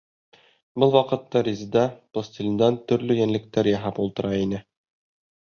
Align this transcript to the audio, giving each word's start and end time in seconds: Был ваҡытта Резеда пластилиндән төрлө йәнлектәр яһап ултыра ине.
Был 0.83 0.93
ваҡытта 0.95 1.43
Резеда 1.47 1.83
пластилиндән 2.15 2.81
төрлө 2.93 3.19
йәнлектәр 3.21 3.71
яһап 3.75 4.03
ултыра 4.07 4.35
ине. 4.49 4.65